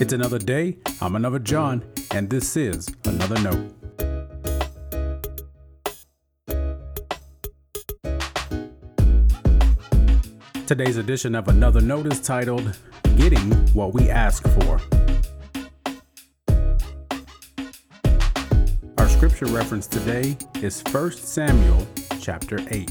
[0.00, 0.78] It's another day.
[1.00, 3.72] I'm another John, and this is another note.
[10.66, 12.76] Today's edition of Another Note is titled
[13.16, 14.80] Getting What We Ask For.
[18.98, 21.86] Our scripture reference today is 1 Samuel
[22.20, 22.90] chapter 8.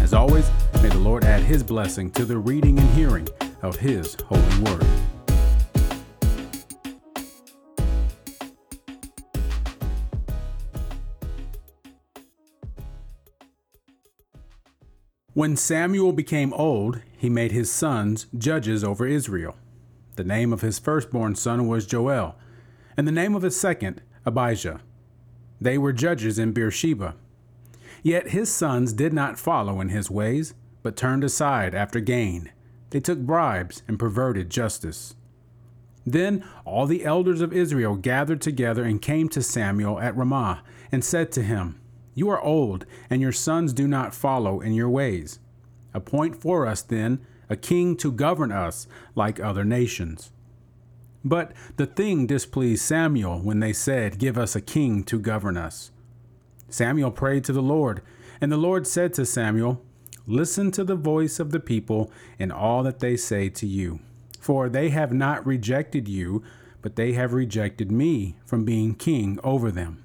[0.00, 0.50] As always,
[0.82, 3.28] may the Lord add his blessing to the reading and hearing
[3.60, 4.86] of his holy word.
[15.34, 19.56] When Samuel became old, he made his sons judges over Israel.
[20.14, 22.36] The name of his firstborn son was Joel,
[22.96, 24.80] and the name of his second, Abijah.
[25.60, 27.16] They were judges in Beersheba.
[28.04, 32.52] Yet his sons did not follow in his ways, but turned aside after gain.
[32.90, 35.16] They took bribes and perverted justice.
[36.06, 41.04] Then all the elders of Israel gathered together and came to Samuel at Ramah, and
[41.04, 41.80] said to him,
[42.14, 45.40] you are old, and your sons do not follow in your ways.
[45.92, 47.20] Appoint for us, then,
[47.50, 50.30] a king to govern us like other nations.
[51.24, 55.90] But the thing displeased Samuel when they said, Give us a king to govern us.
[56.68, 58.02] Samuel prayed to the Lord,
[58.40, 59.82] and the Lord said to Samuel,
[60.26, 64.00] Listen to the voice of the people in all that they say to you.
[64.40, 66.42] For they have not rejected you,
[66.82, 70.03] but they have rejected me from being king over them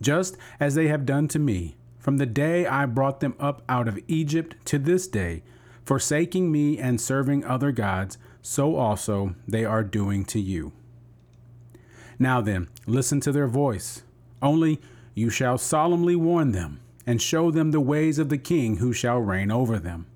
[0.00, 3.88] just as they have done to me, from the day I brought them up out
[3.88, 5.42] of Egypt to this day,
[5.84, 10.72] forsaking me and serving other gods, so also they are doing to you.
[12.18, 14.02] Now then, listen to their voice.
[14.40, 14.80] Only
[15.14, 19.18] you shall solemnly warn them, and show them the ways of the king who shall
[19.18, 20.06] reign over them.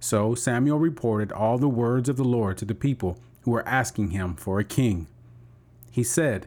[0.00, 4.10] So Samuel reported all the words of the Lord to the people who were asking
[4.10, 5.06] him for a king.
[5.90, 6.46] He said,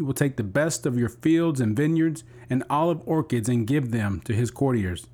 [0.00, 3.90] he will take the best of your fields and vineyards and olive orchards and give
[3.90, 5.06] them to his courtiers.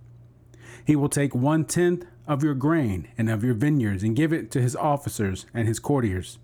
[0.85, 4.49] He will take one tenth of your grain and of your vineyards and give it
[4.53, 6.39] to his officers and his courtiers.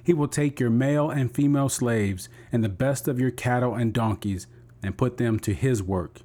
[0.00, 3.92] He will take your male and female slaves and the best of your cattle and
[3.92, 4.46] donkeys
[4.80, 6.20] and put them to his work.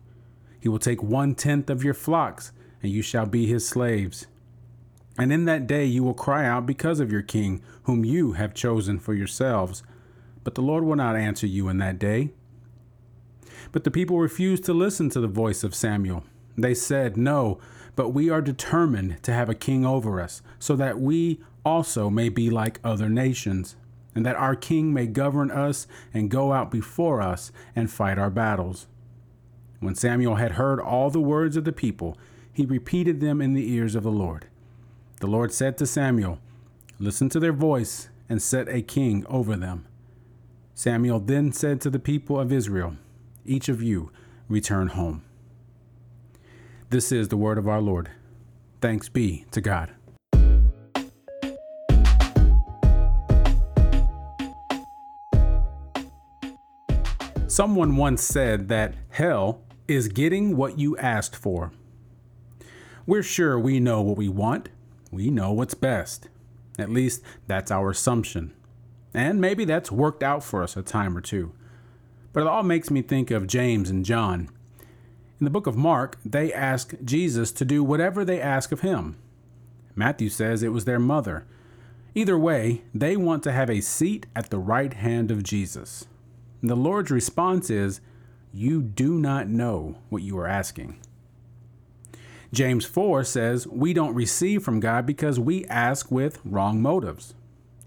[0.60, 2.52] He will take one tenth of your flocks,
[2.84, 4.28] and you shall be his slaves.
[5.18, 8.54] And in that day you will cry out because of your king, whom you have
[8.54, 9.82] chosen for yourselves
[10.46, 12.30] but the Lord will not answer you in that day.
[13.74, 16.24] But the people refused to listen to the voice of Samuel.
[16.56, 17.60] They said, No,
[17.96, 22.30] but we are determined to have a king over us, so that we also may
[22.30, 23.76] be like other nations,
[24.14, 28.30] and that our king may govern us and go out before us and fight our
[28.30, 28.88] battles.
[29.80, 32.18] When Samuel had heard all the words of the people,
[32.54, 34.46] he repeated them in the ears of the Lord.
[35.22, 36.40] The Lord said to Samuel,
[37.00, 39.88] Listen to their voice and set a king over them.
[40.78, 42.98] Samuel then said to the people of Israel,
[43.46, 44.12] Each of you
[44.50, 45.24] return home.
[46.90, 48.12] This is the word of our Lord.
[48.82, 49.94] Thanks be to God.
[57.48, 61.72] Someone once said that hell is getting what you asked for.
[63.06, 64.68] We're sure we know what we want.
[65.10, 66.28] We know what's best.
[66.78, 68.54] At least that's our assumption.
[69.16, 71.54] And maybe that's worked out for us a time or two.
[72.34, 74.50] But it all makes me think of James and John.
[75.40, 79.16] In the book of Mark, they ask Jesus to do whatever they ask of him.
[79.96, 81.46] Matthew says it was their mother.
[82.14, 86.08] Either way, they want to have a seat at the right hand of Jesus.
[86.60, 88.02] And the Lord's response is,
[88.52, 91.00] You do not know what you are asking.
[92.52, 97.34] James 4 says, We don't receive from God because we ask with wrong motives.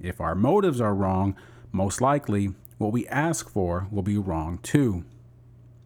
[0.01, 1.37] If our motives are wrong,
[1.73, 5.05] most likely what we ask for will be wrong too.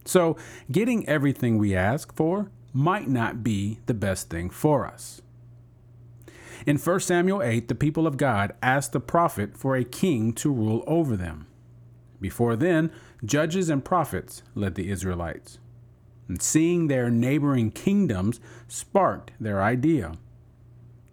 [0.04, 0.36] So,
[0.70, 5.22] getting everything we ask for might not be the best thing for us.
[6.66, 10.52] In 1 Samuel 8, the people of God asked the prophet for a king to
[10.52, 11.46] rule over them.
[12.20, 12.92] Before then,
[13.24, 15.58] judges and prophets led the Israelites.
[16.28, 20.12] And seeing their neighboring kingdoms sparked their idea.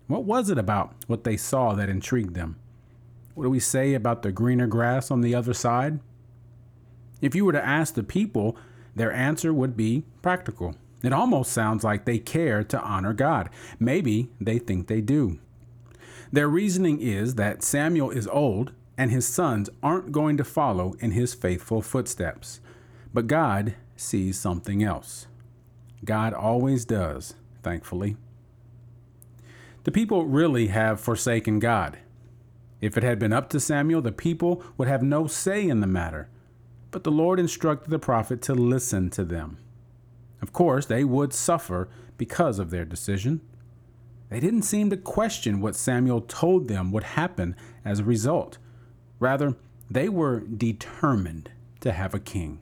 [0.08, 2.58] What was it about what they saw that intrigued them?
[3.40, 6.02] What do we say about the greener grass on the other side?
[7.22, 8.58] If you were to ask the people,
[8.98, 10.76] their answer would be practical.
[11.04, 13.50] It almost sounds like they care to honor God.
[13.80, 15.40] Maybe they think they do.
[16.34, 21.12] Their reasoning is that Samuel is old and his sons aren't going to follow in
[21.12, 22.60] his faithful footsteps.
[23.14, 25.28] But God sees something else.
[26.04, 28.18] God always does, thankfully.
[29.86, 32.00] The people really have forsaken God.
[32.82, 35.88] If it had been up to Samuel, the people would have no say in the
[35.88, 36.30] matter.
[36.92, 39.58] But the Lord instructed the prophet to listen to them.
[40.42, 43.42] Of course, they would suffer because of their decision.
[44.30, 48.58] They didn't seem to question what Samuel told them would happen as a result.
[49.20, 49.56] Rather,
[49.90, 51.52] they were determined
[51.82, 52.60] to have a king.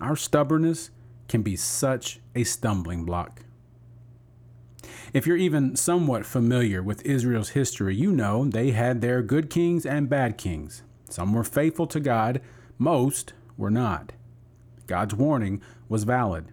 [0.00, 0.90] Our stubbornness
[1.28, 3.45] can be such a stumbling block.
[5.16, 9.86] If you're even somewhat familiar with Israel's history, you know they had their good kings
[9.86, 10.82] and bad kings.
[11.08, 12.42] Some were faithful to God,
[12.76, 14.12] most were not.
[14.86, 16.52] God's warning was valid.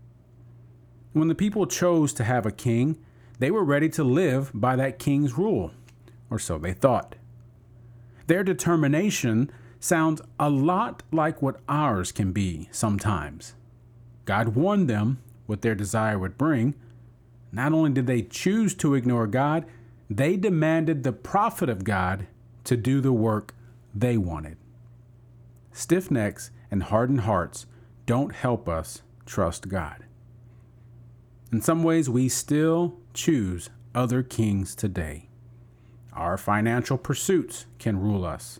[1.11, 2.97] When the people chose to have a king,
[3.37, 5.71] they were ready to live by that king's rule,
[6.29, 7.15] or so they thought.
[8.27, 9.51] Their determination
[9.81, 13.55] sounds a lot like what ours can be sometimes.
[14.23, 16.75] God warned them what their desire would bring.
[17.53, 19.65] Not only did they choose to ignore God,
[20.09, 22.25] they demanded the prophet of God
[22.63, 23.53] to do the work
[23.93, 24.57] they wanted.
[25.71, 27.67] Stiff necks and hardened hearts
[28.07, 30.03] don't help us trust God.
[31.51, 35.29] In some ways, we still choose other kings today.
[36.11, 38.59] Our financial pursuits can rule us.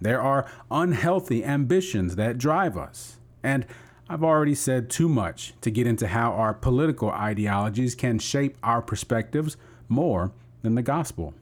[0.00, 3.18] There are unhealthy ambitions that drive us.
[3.44, 3.64] And
[4.08, 8.82] I've already said too much to get into how our political ideologies can shape our
[8.82, 9.56] perspectives
[9.88, 11.34] more than the gospel.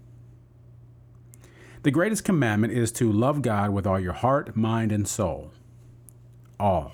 [1.82, 5.50] The greatest commandment is to love God with all your heart, mind, and soul.
[6.61, 6.93] All.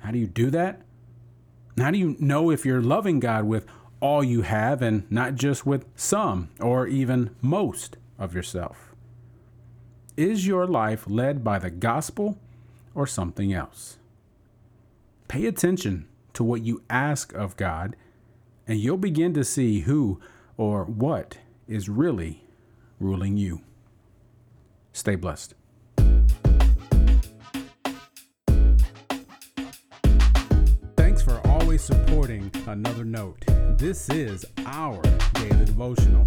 [0.00, 0.82] How do you do that?
[1.78, 3.64] How do you know if you're loving God with
[4.00, 8.94] all you have and not just with some or even most of yourself?
[10.18, 12.38] Is your life led by the gospel
[12.94, 13.96] or something else?
[15.30, 17.94] Pay attention to what you ask of God,
[18.66, 20.20] and you'll begin to see who
[20.56, 21.38] or what
[21.68, 22.42] is really
[22.98, 23.60] ruling you.
[24.92, 25.54] Stay blessed.
[30.96, 33.44] Thanks for always supporting Another Note.
[33.78, 35.00] This is our
[35.34, 36.26] daily devotional.